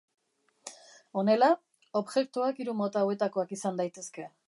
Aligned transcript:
Honela, 1.21 1.51
objektuak 2.01 2.65
hiru 2.65 2.77
mota 2.83 3.07
hauetakoak 3.07 3.59
izan 3.61 3.83
daitezke. 3.83 4.31